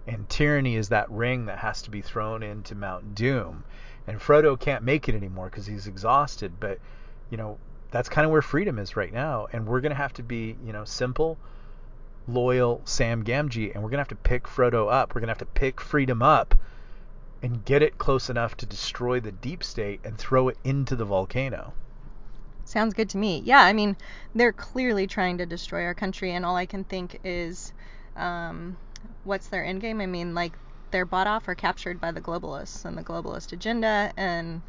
[0.09, 3.65] and tyranny is that ring that has to be thrown into Mount Doom.
[4.07, 6.59] And Frodo can't make it anymore because he's exhausted.
[6.59, 6.79] But,
[7.29, 7.59] you know,
[7.91, 9.47] that's kind of where freedom is right now.
[9.53, 11.39] And we're going to have to be, you know, simple,
[12.27, 13.75] loyal Sam Gamgee.
[13.75, 15.15] And we're going to have to pick Frodo up.
[15.15, 16.55] We're going to have to pick freedom up
[17.43, 21.05] and get it close enough to destroy the deep state and throw it into the
[21.05, 21.73] volcano.
[22.65, 23.43] Sounds good to me.
[23.45, 23.97] Yeah, I mean,
[24.35, 26.33] they're clearly trying to destroy our country.
[26.33, 27.73] And all I can think is.
[28.17, 28.77] Um,
[29.25, 30.01] what's their end game?
[30.01, 30.53] I mean, like
[30.91, 34.63] they're bought off or captured by the globalists and the globalist agenda and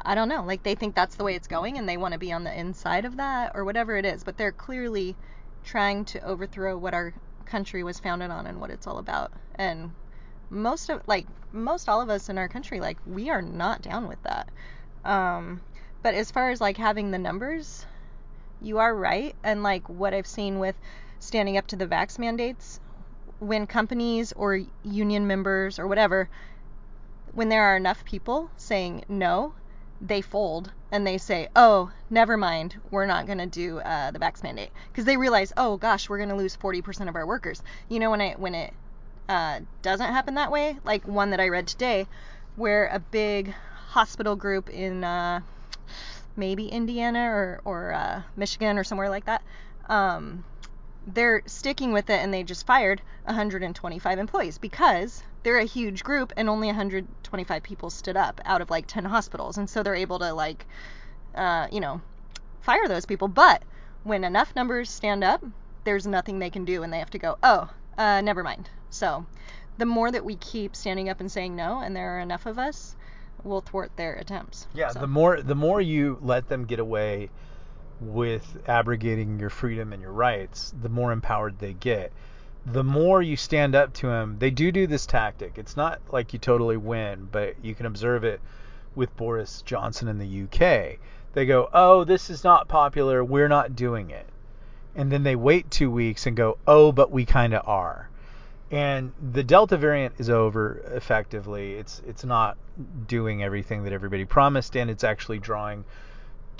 [0.00, 2.18] I don't know, like they think that's the way it's going and they want to
[2.18, 5.16] be on the inside of that or whatever it is, but they're clearly
[5.64, 7.12] trying to overthrow what our
[7.44, 9.32] country was founded on and what it's all about.
[9.56, 9.92] And
[10.50, 14.08] most of like most all of us in our country like we are not down
[14.08, 14.48] with that.
[15.04, 15.60] Um
[16.02, 17.86] but as far as like having the numbers,
[18.60, 20.74] you are right and like what I've seen with
[21.20, 22.80] standing up to the vax mandates
[23.38, 26.28] when companies or union members or whatever,
[27.32, 29.54] when there are enough people saying no,
[30.02, 34.18] they fold and they say, oh, never mind, we're not going to do uh, the
[34.18, 37.62] vax mandate because they realize, oh gosh, we're going to lose 40% of our workers.
[37.88, 38.74] You know, when it when it
[39.28, 42.06] uh, doesn't happen that way, like one that I read today,
[42.56, 43.54] where a big
[43.88, 45.40] hospital group in uh,
[46.36, 49.42] maybe Indiana or or uh, Michigan or somewhere like that.
[49.88, 50.44] Um,
[51.06, 56.32] they're sticking with it and they just fired 125 employees because they're a huge group
[56.36, 59.58] and only 125 people stood up out of like 10 hospitals.
[59.58, 60.66] And so they're able to like
[61.34, 62.00] uh, you know
[62.60, 63.28] fire those people.
[63.28, 63.62] But
[64.04, 65.44] when enough numbers stand up
[65.84, 68.68] there's nothing they can do and they have to go oh uh, never mind.
[68.90, 69.26] So
[69.78, 72.58] the more that we keep standing up and saying no, and there are enough of
[72.58, 72.94] us,
[73.42, 74.66] we'll thwart their attempts.
[74.74, 77.30] Yeah, So, the more the more you let them get away
[78.02, 82.12] with abrogating your freedom and your rights, the more empowered they get.
[82.66, 85.56] The more you stand up to them, they do do this tactic.
[85.56, 88.40] It's not like you totally win, but you can observe it
[88.94, 90.98] with Boris Johnson in the UK.
[91.32, 93.24] They go, "Oh, this is not popular.
[93.24, 94.26] We're not doing it."
[94.94, 98.08] And then they wait 2 weeks and go, "Oh, but we kind of are."
[98.70, 101.74] And the Delta variant is over effectively.
[101.74, 102.56] It's it's not
[103.06, 105.84] doing everything that everybody promised and it's actually drawing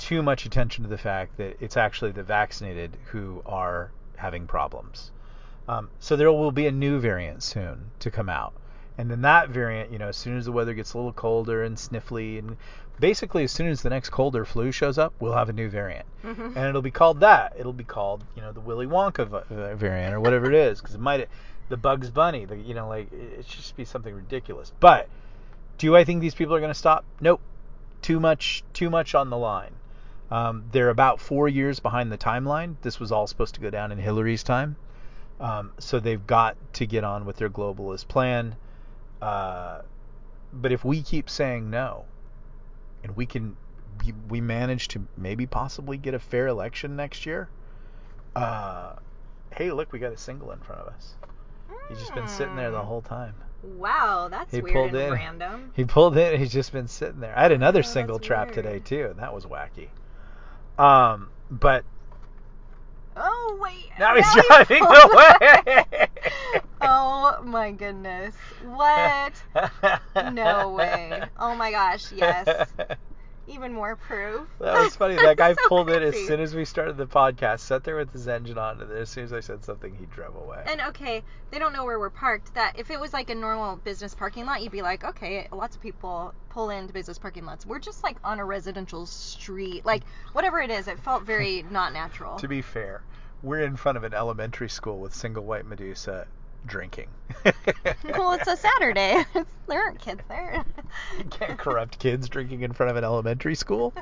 [0.02, 5.12] too much attention to the fact that it's actually the vaccinated who are having problems.
[5.68, 8.52] Um, so there will be a new variant soon to come out.
[8.98, 11.62] And then that variant, you know, as soon as the weather gets a little colder
[11.62, 12.56] and sniffly, and
[12.98, 16.06] basically as soon as the next colder flu shows up, we'll have a new variant.
[16.24, 16.56] Mhm.
[16.56, 17.54] And it'll be called that.
[17.56, 20.96] It'll be called, you know, the Willy Wonka uh, variant or whatever it is, because
[20.96, 21.28] it might,
[21.68, 24.72] the Bugs Bunny, the, you know, like it it should just be something ridiculous.
[24.80, 25.08] But
[25.78, 27.04] do I think these people are going to stop?
[27.20, 27.40] Nope.
[28.02, 29.70] Too much, too much on the line.
[30.33, 32.77] Um, they're about four years behind the timeline.
[32.81, 34.77] This was all supposed to go down in Hillary's time.
[35.38, 38.55] Um, so they've got to get on with their globalist plan.
[39.21, 39.83] Uh,
[40.53, 42.05] but if we keep saying no,
[43.05, 43.57] and we can,
[44.07, 47.49] we, we manage to maybe possibly get a fair election next year.
[48.35, 48.95] Uh,
[49.51, 51.12] hey, look, we got a single in front of us.
[51.90, 52.85] He's just been sitting there the Mm.
[52.87, 53.35] whole time.
[53.62, 55.12] Wow, that's He weird pulled and in.
[55.12, 55.73] random.
[55.77, 56.38] He pulled in.
[56.40, 57.37] He's just been sitting there.
[57.37, 59.88] I had another Oh, single trap today too, and that was wacky.
[60.83, 61.85] Um, but
[63.16, 63.90] Oh wait.
[63.99, 65.87] now he's he driving pulled- away.
[66.81, 68.35] oh my goodness.
[68.64, 69.33] What?
[70.33, 71.23] No way.
[71.38, 72.68] Oh my gosh, yes.
[73.52, 74.48] Even more proof.
[74.60, 75.16] That was funny.
[75.16, 78.12] That guy So pulled in as soon as we started the podcast, sat there with
[78.12, 80.62] his engine on, and then as soon as I said something, he drove away.
[80.66, 82.54] And okay, they don't know where we're parked.
[82.54, 85.76] That if it was like a normal business parking lot, you'd be like, okay, lots
[85.76, 87.66] of people pull into business parking lots.
[87.66, 90.88] We're just like on a residential street, like whatever it is.
[90.88, 92.38] It felt very not natural.
[92.38, 93.02] To be fair,
[93.42, 96.26] we're in front of an elementary school with single white Medusa
[96.66, 97.09] drinking.
[97.44, 99.25] well, it's a Saturday.
[99.68, 100.64] There aren't kids there.
[101.16, 103.94] You can't corrupt kids drinking in front of an elementary school.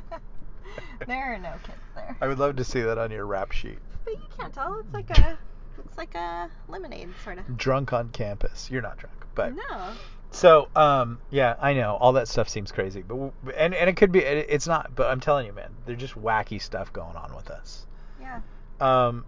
[1.07, 2.16] there are no kids there.
[2.20, 3.79] I would love to see that on your rap sheet.
[4.05, 4.81] But you can't tell.
[4.81, 5.38] It's like a,
[5.87, 7.57] it's like a lemonade sort of.
[7.57, 8.68] Drunk on campus.
[8.68, 9.90] You're not drunk, but No.
[10.33, 13.96] so um yeah, I know all that stuff seems crazy, but w- and and it
[13.96, 17.14] could be it, it's not, but I'm telling you, man, there's just wacky stuff going
[17.16, 17.87] on with us.
[18.20, 18.40] Yeah.
[18.81, 19.25] Um,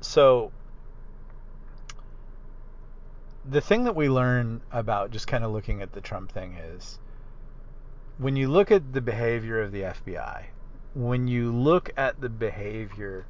[0.00, 0.50] so
[3.48, 6.98] the thing that we learn about just kind of looking at the Trump thing is
[8.18, 10.44] when you look at the behavior of the FBI,
[10.94, 13.26] when you look at the behavior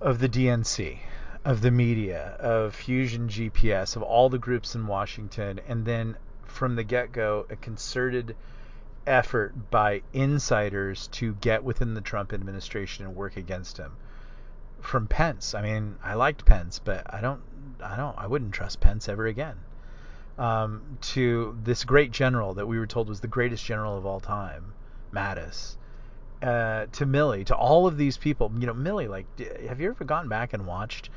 [0.00, 0.98] of the DNC,
[1.44, 6.76] of the media, of Fusion GPS, of all the groups in Washington, and then from
[6.76, 8.36] the get go, a concerted
[9.06, 13.96] effort by insiders to get within the Trump administration and work against him.
[14.80, 17.40] From Pence, I mean, I liked Pence, but I don't,
[17.82, 19.56] I don't, I wouldn't trust Pence ever again.
[20.38, 24.20] Um, to this great general that we were told was the greatest general of all
[24.20, 24.72] time,
[25.12, 25.76] Mattis.
[26.40, 29.26] Uh, to Milley, to all of these people, you know, Milley, like,
[29.66, 31.10] have you ever gone back and watched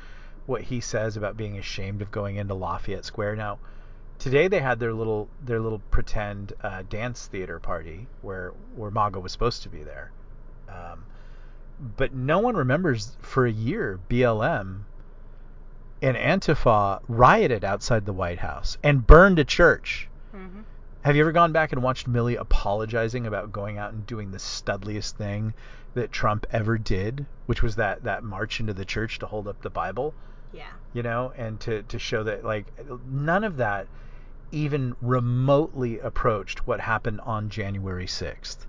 [0.46, 3.36] what he says about being ashamed of going into Lafayette Square?
[3.36, 3.60] Now,
[4.18, 9.20] today they had their little their little pretend uh, dance theater party where where MAGA
[9.20, 10.10] was supposed to be there,
[10.68, 11.04] um,
[11.96, 14.80] but no one remembers for a year BLM
[16.02, 20.08] and Antifa rioted outside the White House and burned a church.
[20.32, 20.62] hmm
[21.02, 24.38] Have you ever gone back and watched Milley apologizing about going out and doing the
[24.38, 25.54] studliest thing
[25.94, 29.62] that Trump ever did, which was that that march into the church to hold up
[29.62, 30.14] the Bible?
[30.52, 30.72] Yeah.
[30.92, 32.66] you know, and to, to show that like
[33.06, 33.86] none of that
[34.50, 38.66] even remotely approached what happened on January 6th.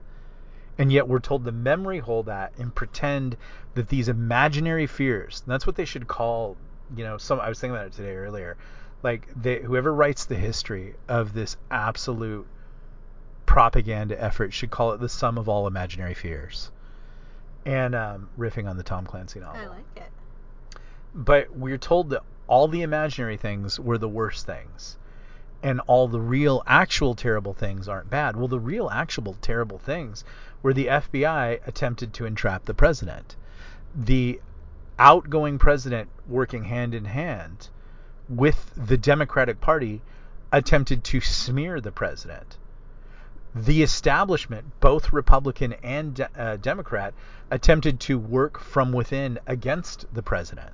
[0.77, 3.35] And yet we're told to memory hold that and pretend
[3.75, 6.55] that these imaginary fears, that's what they should call,
[6.95, 8.57] you know, some I was thinking about it today earlier.
[9.01, 12.47] Like they whoever writes the history of this absolute
[13.45, 16.71] propaganda effort should call it the sum of all imaginary fears.
[17.65, 20.11] And um, riffing on the Tom Clancy novel I like it.
[21.13, 24.97] but we're told that all the imaginary things were the worst things
[25.61, 30.25] and all the real actual terrible things aren't bad well the real actual terrible things
[30.61, 33.37] were the FBI attempted to entrap the president
[33.95, 34.41] the
[34.99, 37.69] outgoing president working hand in hand
[38.29, 40.01] with the Democratic Party
[40.51, 42.57] attempted to smear the president
[43.55, 47.13] the establishment, both Republican and de- uh, Democrat,
[47.51, 50.71] attempted to work from within against the president.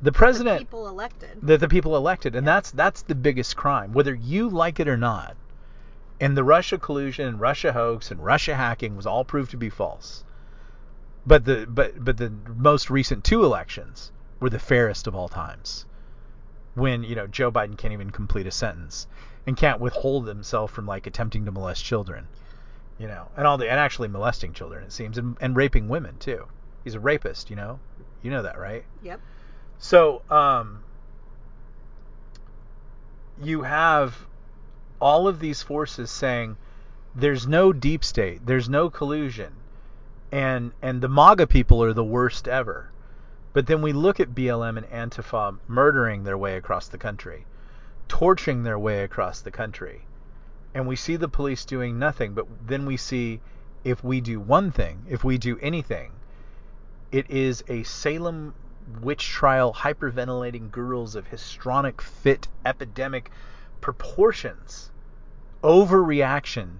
[0.00, 1.38] The president The people elected.
[1.42, 2.54] that the people elected, and Yeah.
[2.54, 5.36] that's that's the biggest crime, whether you like it or not.
[6.18, 9.68] And the Russia collusion and Russia hoax and Russia hacking was all proved to be
[9.68, 10.24] false.
[11.26, 15.86] But the but but the most recent two elections were the fairest of all times.
[16.74, 19.06] When you know Joe Biden can't even complete a sentence
[19.46, 22.28] and can't withhold himself from like attempting to molest children,
[22.98, 26.16] you know, and all the and actually molesting children it seems and, and raping women
[26.18, 26.46] too.
[26.84, 27.78] He's a rapist, you know.
[28.22, 28.84] You know that, right?
[29.02, 29.20] Yep.
[29.78, 30.84] So, um,
[33.42, 34.26] you have
[35.00, 36.56] all of these forces saying
[37.14, 39.52] there's no deep state, there's no collusion,
[40.32, 42.90] and and the MAGA people are the worst ever.
[43.52, 47.44] But then we look at BLM and Antifa murdering their way across the country,
[48.08, 50.06] torturing their way across the country,
[50.74, 52.32] and we see the police doing nothing.
[52.32, 53.40] But then we see
[53.84, 56.12] if we do one thing, if we do anything,
[57.10, 58.54] it is a Salem
[59.02, 63.30] witch trial hyperventilating girls of histrionic fit epidemic
[63.80, 64.90] proportions
[65.62, 66.70] overreaction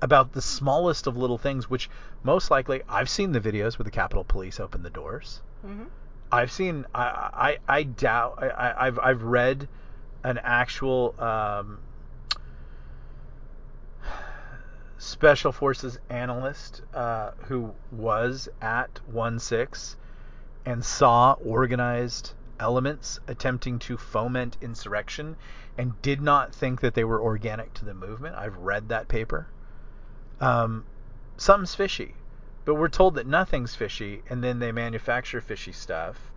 [0.00, 1.88] about the smallest of little things which
[2.22, 5.40] most likely I've seen the videos where the Capitol Police open the doors.
[5.62, 5.84] hmm
[6.30, 9.66] I've seen I I, I doubt I, I- I've I've read
[10.24, 11.78] an actual um,
[14.98, 19.96] special forces analyst uh, who was at 1-6
[20.66, 25.36] and saw organized elements attempting to foment insurrection
[25.78, 28.34] and did not think that they were organic to the movement.
[28.36, 29.46] I've read that paper.
[30.40, 30.84] Um,
[31.36, 32.14] something's fishy,
[32.64, 36.30] but we're told that nothing's fishy, and then they manufacture fishy stuff.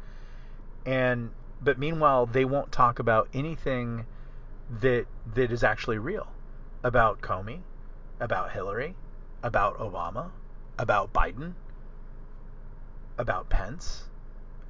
[0.86, 4.06] And but meanwhile, they won't talk about anything
[4.80, 6.28] that that is actually real
[6.84, 7.60] about Comey,
[8.20, 8.96] about Hillary,
[9.44, 10.32] about Obama,
[10.80, 11.54] about Biden,
[13.18, 14.06] about Pence,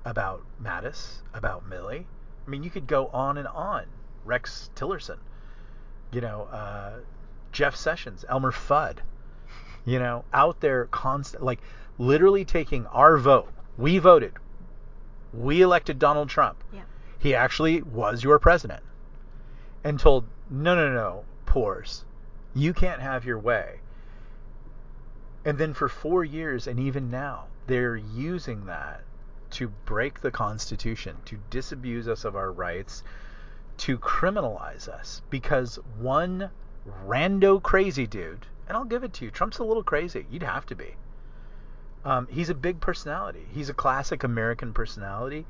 [0.03, 2.05] about Mattis, about Milley.
[2.45, 3.85] I mean, you could go on and on.
[4.25, 5.17] Rex Tillerson,
[6.11, 6.99] you know, uh,
[7.51, 8.97] Jeff Sessions, Elmer Fudd,
[9.85, 11.59] you know, out there constant, like
[11.97, 13.51] literally taking our vote.
[13.77, 14.33] We voted.
[15.33, 16.63] We elected Donald Trump.
[16.73, 16.81] Yeah.
[17.19, 18.83] He actually was your president.
[19.83, 22.03] And told, no, no, no, pores,
[22.53, 23.79] you can't have your way.
[25.43, 29.01] And then for four years, and even now, they're using that
[29.51, 33.03] to break the Constitution, to disabuse us of our rights,
[33.77, 35.21] to criminalize us.
[35.29, 36.51] Because one
[37.05, 40.25] rando crazy dude, and I'll give it to you, Trump's a little crazy.
[40.31, 40.95] You'd have to be.
[42.05, 43.45] Um, he's a big personality.
[43.53, 45.45] He's a classic American personality.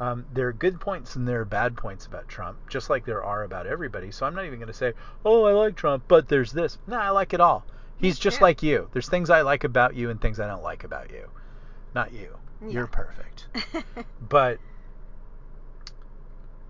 [0.00, 3.22] Um, there are good points and there are bad points about Trump, just like there
[3.22, 4.10] are about everybody.
[4.10, 6.78] So I'm not even going to say, oh, I like Trump, but there's this.
[6.86, 7.62] No, I like it all.
[7.98, 8.88] He's just like you.
[8.94, 11.28] There's things I like about you and things I don't like about you.
[11.94, 12.38] Not you.
[12.66, 13.48] You're perfect.
[14.30, 14.60] But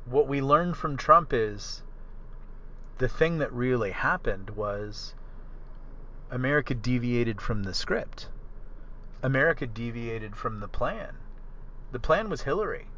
[0.06, 1.84] what we learned from Trump is
[2.98, 5.14] the thing that really happened was
[6.32, 8.28] America deviated from the script.
[9.22, 11.14] America deviated from the plan.
[11.92, 12.88] The plan was Hillary.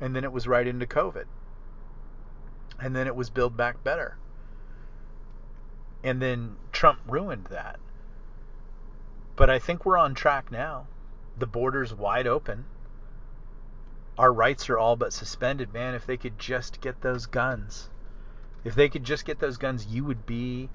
[0.00, 1.26] And then it was right into COVID.
[2.80, 4.16] And then it was build back better.
[6.02, 7.78] And then Trump ruined that.
[9.36, 10.86] But I think we're on track now.
[11.36, 12.64] The border's wide open
[14.16, 15.94] our rights are all but suspended, man.
[15.94, 17.90] If they could just get those guns,
[18.62, 20.68] if they could just get those guns, you would be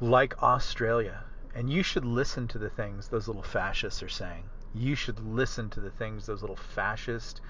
[0.00, 1.24] like Australia.
[1.54, 4.44] And you should listen to the things those little fascists are saying.
[4.74, 7.40] You should listen to the things those little fascist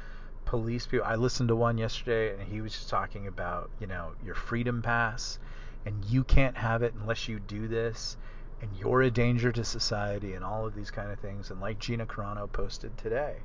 [0.45, 1.07] police people.
[1.07, 4.83] I listened to one yesterday, and he was just talking about, you know, your freedom
[4.83, 5.39] pass,
[5.87, 8.19] and you can't have it unless you do this,
[8.61, 11.51] and you're a danger to society, and all of these kind of things.
[11.51, 13.37] And like Gina Carano posted today,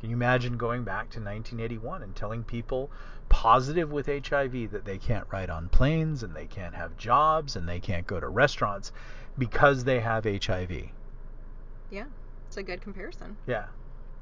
[0.00, 2.90] can you imagine going back to 1981 and telling people
[3.32, 7.66] positive with HIV that they can't ride on planes and they can't have jobs and
[7.66, 8.92] they can't go to restaurants
[9.38, 10.70] because they have HIV?
[11.90, 12.04] yeah.
[12.46, 13.38] It's a good comparison.
[13.46, 13.64] Yeah.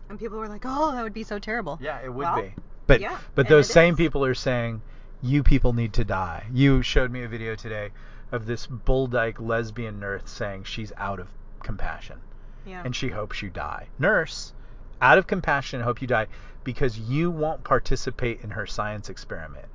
[0.08, 2.54] And people were like, "Oh, that would be so terrible." Yeah, it would Well, be.
[2.86, 3.98] But yeah, but those same is.
[3.98, 4.82] people are saying
[5.20, 6.46] you people need to die.
[6.52, 7.90] You showed me a video today
[8.30, 11.26] of this bull dyke lesbian nurse saying she's out of
[11.64, 12.20] compassion
[12.64, 12.82] Yeah.
[12.84, 13.88] and she hopes you die.
[13.98, 14.52] Nurse,
[15.00, 16.26] out of compassion, hope you die
[16.64, 19.66] because you won't participate in her science experiment.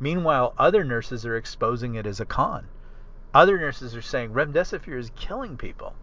[0.00, 2.66] Meanwhile, other nurses are exposing it as a con.
[3.34, 5.94] Other nurses are saying remdesivir is killing people.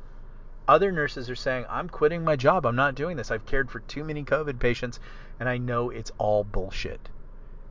[0.67, 2.65] Other nurses are saying I'm quitting my job.
[2.65, 3.31] I'm not doing this.
[3.31, 4.99] I've cared for too many COVID patients
[5.39, 7.09] and I know it's all bullshit.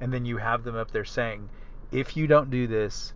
[0.01, 1.49] And then you have them up there saying
[1.91, 3.15] if you don't do this,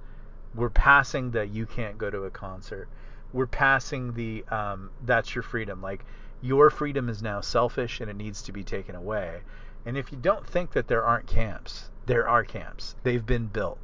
[0.55, 2.89] we're passing the you can't go to a concert.
[3.33, 5.83] We're passing the um, that's your freedom.
[5.83, 6.05] Like
[6.43, 9.41] your freedom is now selfish and it needs to be taken away.
[9.87, 12.95] And if you don't think that there aren't camps, there are camps.
[13.03, 13.79] They've been built.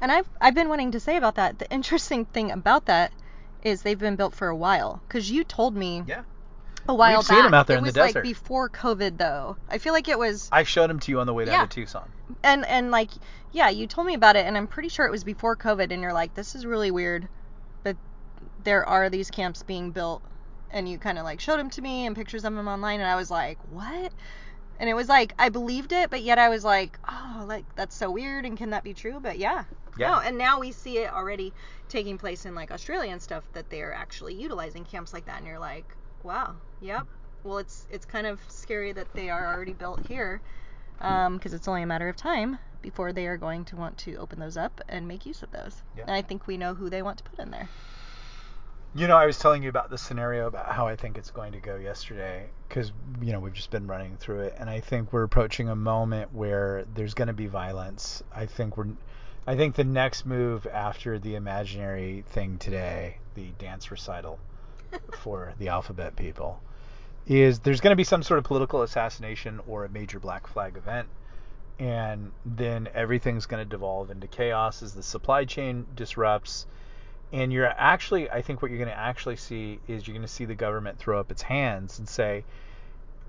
[0.00, 1.58] And I've I've been wanting to say about that.
[1.58, 3.12] The interesting thing about that
[3.62, 5.02] is they've been built for a while.
[5.08, 6.22] Because you told me Yeah.
[6.86, 7.36] a while We've back.
[7.38, 8.22] seen 'em out there it in the was like desert.
[8.22, 9.56] before COVID though.
[9.70, 11.62] I feel like it was I showed them to you on the way down Yeah.
[11.62, 12.10] to Tucson.
[12.42, 13.10] and and like
[13.52, 16.02] yeah, you told me about it and I'm pretty sure it was before COVID and
[16.02, 17.28] you're like this is really weird,
[17.82, 17.96] but
[18.64, 20.22] there are these camps being built
[20.74, 23.08] and you kind of like showed them to me and pictures of them online and
[23.08, 24.12] I was like, "What?"
[24.78, 27.96] And it was like I believed it, but yet I was like, "Oh, like that's
[27.96, 29.64] so weird and can that be true?" But yeah.
[29.96, 30.10] Yeah.
[30.10, 31.54] No, and now we see it already
[31.88, 35.46] taking place in like Australia and stuff that they're actually utilizing camps like that and
[35.46, 35.86] you're like,
[36.24, 36.56] "Wow.
[36.80, 37.06] Yep."
[37.44, 40.42] Well, it's it's kind of scary that they are already built here
[41.00, 44.16] um, because it's only a matter of time before they are going to want to
[44.16, 45.82] open those up and make use of those.
[45.96, 46.02] Yeah.
[46.02, 47.68] And I think we know who they want to put in there.
[48.96, 51.50] You know, I was telling you about the scenario about how I think it's going
[51.52, 54.54] to go yesterday because, you know, we've just been running through it.
[54.56, 58.22] And I think we're approaching a moment where there's going to be violence.
[58.32, 58.86] I think we're.
[59.48, 64.38] I think the next move after the imaginary thing today, the dance recital
[65.18, 66.62] for the alphabet people,
[67.26, 70.76] is there's going to be some sort of political assassination or a major black flag
[70.76, 71.08] event.
[71.80, 76.66] And then everything's going to devolve into chaos as the supply chain disrupts
[77.34, 80.32] and you're actually i think what you're going to actually see is you're going to
[80.32, 82.44] see the government throw up its hands and say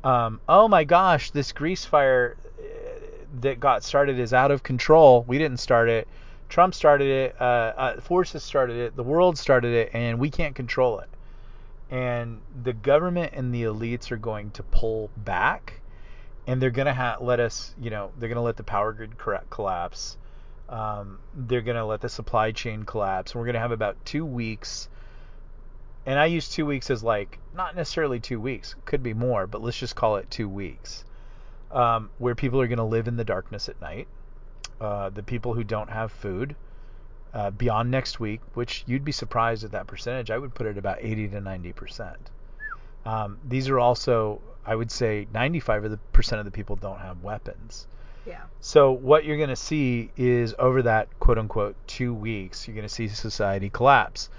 [0.05, 2.63] um, oh my gosh this grease fire uh,
[3.41, 5.25] that got started is out of control.
[5.27, 6.07] We didn't start it.
[6.47, 10.53] Trump started it uh, uh, forces started it the world started it and we can't
[10.55, 11.09] control it.
[11.89, 15.81] And the government and the elites are going to pull back
[16.45, 18.93] and they're going to ha- let us you know they're going to let the power
[18.93, 19.17] grid
[19.49, 20.17] collapse
[20.69, 23.35] um, they're going to let the supply chain collapse.
[23.35, 24.89] We're going to have about two weeks.
[26.05, 29.61] And I use two weeks as like, not necessarily two weeks, could be more, but
[29.61, 31.03] let's just call it two weeks.
[31.71, 34.07] Um, where people are going to live in the darkness at night.
[34.79, 36.55] Uh, the people who don't have food.
[37.33, 40.77] Uh, beyond next week, which you'd be surprised at that percentage, I would put it
[40.77, 42.29] about 80 to 90 percent.
[43.05, 46.99] Um, these are also, I would say, 95 of the percent of the people don't
[46.99, 47.87] have weapons.
[48.25, 48.41] Yeah.
[48.59, 52.87] So what you're going to see is over that quote unquote two weeks, you're going
[52.87, 54.29] to see society collapse.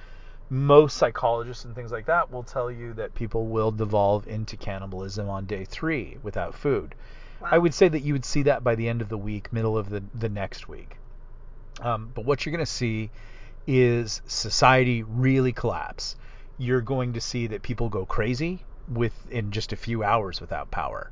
[0.48, 5.28] Most psychologists and things like that will tell you that people will devolve into cannibalism
[5.28, 6.94] on day three without food.
[7.40, 7.48] Wow.
[7.52, 9.76] I would say that you would see that by the end of the week, middle
[9.76, 10.96] of the, the next week.
[11.80, 13.10] Um, but what you're going to see
[13.66, 16.16] is society really collapse.
[16.58, 21.10] You're going to see that people go crazy within just a few hours without power.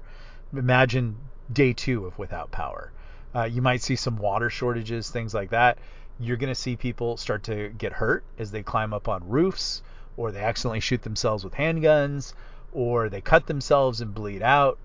[0.53, 1.16] Imagine
[1.53, 2.92] day two of without power.
[3.34, 5.78] Uh, you might see some water shortages, things like that.
[6.20, 9.82] You're going to see people start to get hurt as they climb up on roofs,
[10.16, 12.34] or they accidentally shoot themselves with handguns,
[12.72, 14.78] or they cut themselves and bleed out.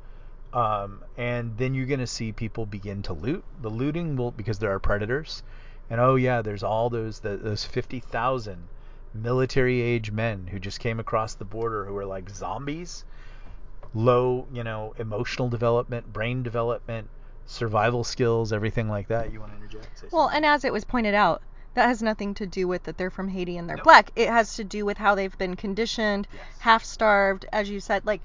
[0.51, 3.43] Um, and then you're going to see people begin to loot.
[3.62, 5.43] The looting will because there are predators,
[5.89, 8.68] and oh yeah, there's all those the, those 50,000
[9.14, 13.05] military age men who just came across the border who are like zombies
[13.94, 17.10] low, you know, emotional development, brain development,
[17.46, 19.32] survival skills, everything like that.
[19.34, 20.04] You want to interject?
[20.12, 21.42] Well, and as it was pointed out,
[21.74, 24.12] that has nothing to do with that they're from Haiti and they're black.
[24.16, 26.42] It has to do with how they've been conditioned, Yes.
[26.60, 28.06] half starved, as you said.
[28.06, 28.22] Like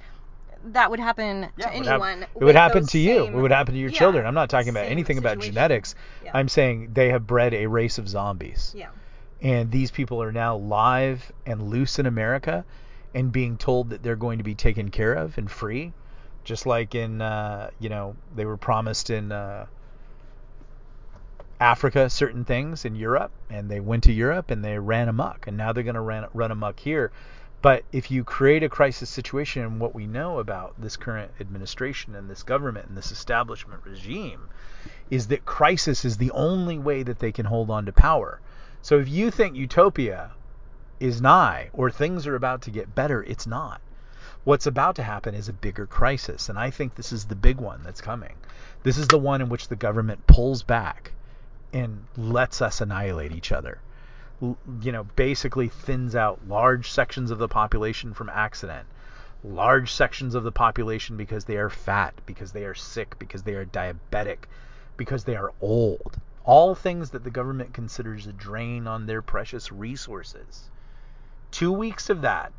[0.67, 2.23] that would happen Yeah, to it would anyone.
[2.23, 3.25] it would happen to you.
[3.27, 4.27] same- It would happen to your yeah, children.
[4.27, 5.95] I'm not talking about anything about genetics.
[6.25, 6.31] Yeah.
[6.35, 8.73] I'm saying they have bred a race of zombies.
[8.77, 8.89] Yeah.
[9.43, 12.65] And these people are now live and loose in America
[13.15, 15.93] and being told that they're going to be taken care of and free.
[16.43, 19.67] Just like in, uh, you know, they were promised in uh,
[21.61, 25.57] Africa certain things in Europe, and they went to Europe and they ran amok, and
[25.57, 27.13] now they're going to run, run amok here.
[27.63, 32.15] But if you create a crisis situation, and what we know about this current administration
[32.15, 34.51] and this government and this establishment regime
[35.09, 38.41] is that crisis is the only way that they can hold on to power.
[38.83, 40.33] So if you think utopia
[41.01, 43.81] is nigh or things are about to get better, it's not.
[44.45, 47.59] What's about to happen is a bigger crisis, and I think this is the big
[47.59, 48.35] one that's coming.
[48.83, 51.13] This is the one in which the government pulls back
[51.73, 53.79] and lets us annihilate each other.
[54.41, 58.87] You know, basically thins out large sections of the population from accident,
[59.43, 63.55] large sections of the population because they are fat, because they are sick, because they
[63.55, 64.45] are diabetic,
[64.97, 66.19] because they are old.
[66.45, 70.69] All things that the government considers a drain on their precious resources.
[71.55, 72.53] Two weeks of that,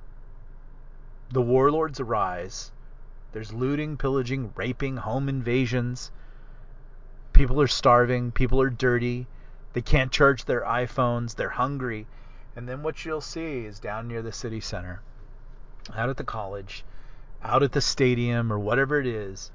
[1.30, 2.72] the warlords arise.
[3.34, 6.12] There's looting, pillaging, raping, home invasions.
[7.34, 8.32] People are starving.
[8.32, 9.28] People are dirty.
[9.74, 11.36] They can't charge their iPhones.
[11.36, 12.08] They're hungry.
[12.56, 15.02] And then what you'll see is down near the city center,
[15.94, 16.86] out at the college,
[17.44, 19.52] out at the stadium, or whatever it is,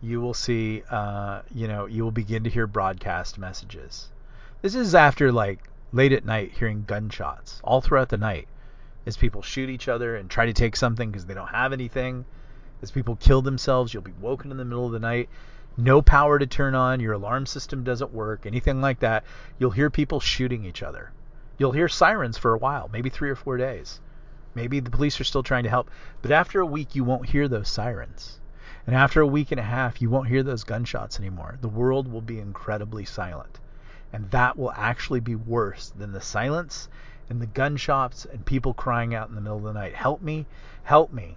[0.00, 4.12] you will see, uh, you know, you will begin to hear broadcast messages.
[4.62, 8.46] This is after like late at night hearing gunshots all throughout the night
[9.06, 12.24] as people shoot each other and try to take something because they don't have anything.
[12.82, 15.28] As people kill themselves, you'll be woken in the middle of the night,
[15.76, 19.24] no power to turn on, your alarm system doesn't work, anything like that.
[19.58, 21.10] You'll hear people shooting each other.
[21.58, 24.00] You'll hear sirens for a while, maybe three or four days.
[24.54, 25.90] Maybe the police are still trying to help,
[26.22, 28.38] but after a week, you won't hear those sirens.
[28.86, 31.58] And after a week and a half, you won't hear those gunshots anymore.
[31.60, 33.58] The world will be incredibly silent.
[34.12, 36.88] And that will actually be worse than the silence
[37.28, 40.22] and the gun shops and people crying out in the middle of the night, Help
[40.22, 40.46] me,
[40.82, 41.36] help me.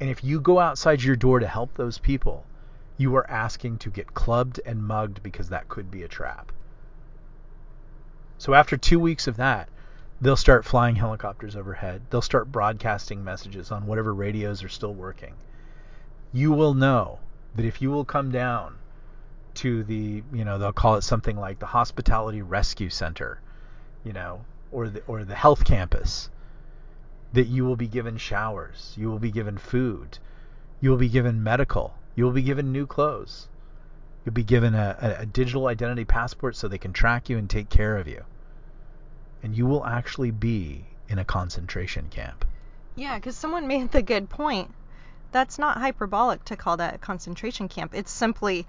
[0.00, 2.44] And if you go outside your door to help those people,
[2.96, 6.52] you are asking to get clubbed and mugged because that could be a trap.
[8.38, 9.68] So after two weeks of that,
[10.20, 12.02] they'll start flying helicopters overhead.
[12.10, 15.34] They'll start broadcasting messages on whatever radios are still working.
[16.32, 17.18] You will know
[17.56, 18.76] that if you will come down
[19.54, 23.40] to the, you know, they'll call it something like the Hospitality Rescue Center,
[24.04, 26.30] you know, or the or the health campus,
[27.32, 30.18] that you will be given showers, you will be given food,
[30.80, 33.48] you will be given medical, you will be given new clothes.
[34.24, 37.48] You'll be given a, a, a digital identity passport so they can track you and
[37.48, 38.24] take care of you.
[39.42, 42.44] And you will actually be in a concentration camp.
[42.94, 44.74] Yeah, because someone made the good point.
[45.30, 47.94] That's not hyperbolic to call that a concentration camp.
[47.94, 48.66] It's simply,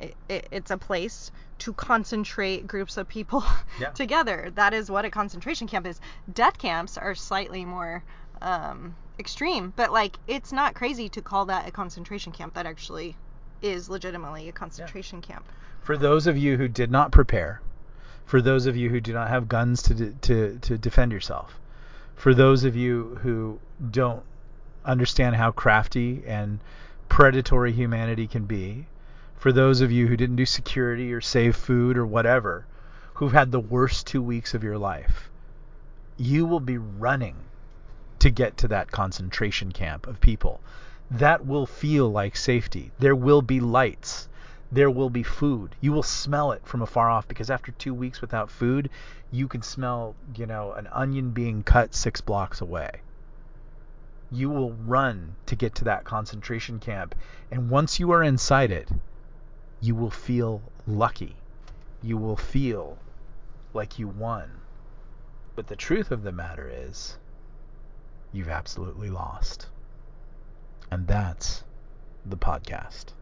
[0.00, 3.44] it, it, it's a place to concentrate groups of people
[3.80, 3.90] Yeah.
[3.90, 4.50] together.
[4.54, 6.00] That is what a concentration camp is.
[6.32, 8.02] Death camps are slightly more
[8.42, 12.54] um, extreme, but like it's not crazy to call that a concentration camp.
[12.54, 13.16] That actually
[13.62, 15.44] is legitimately a concentration camp.
[15.82, 17.60] For those of you who did not prepare,
[18.24, 21.58] for those of you who do not have guns to de- to to defend yourself,
[22.16, 23.58] for those of you who
[23.90, 24.22] don't
[24.84, 26.58] understand how crafty and
[27.10, 28.86] predatory humanity can be,
[29.40, 32.66] for those of you who didn't do security or save food or whatever,
[33.14, 35.30] who've had the worst 2 weeks of your life,
[36.18, 37.36] you will be running
[38.18, 40.60] to get to that concentration camp of people.
[41.10, 42.92] That will feel like safety.
[42.98, 44.28] There will be lights.
[44.70, 45.74] There will be food.
[45.80, 48.90] You will smell it from afar off because after two weeks without food,
[49.32, 53.00] you can smell, you know, an onion being cut six blocks away.
[54.30, 57.14] You will run to get to that concentration camp.
[57.50, 58.90] And once you are inside it,
[59.80, 61.36] you will feel lucky.
[62.02, 62.98] You will feel
[63.72, 64.60] like you won.
[65.54, 67.18] But the truth of the matter is,
[68.32, 69.68] you've absolutely lost.
[70.90, 71.64] And that's
[72.24, 73.12] the podcast.